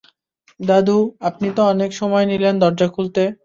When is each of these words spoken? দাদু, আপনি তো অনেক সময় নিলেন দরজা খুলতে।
দাদু, 0.59 0.97
আপনি 1.21 1.47
তো 1.53 1.61
অনেক 1.63 1.91
সময় 1.93 2.25
নিলেন 2.25 2.55
দরজা 2.59 2.87
খুলতে। 2.87 3.23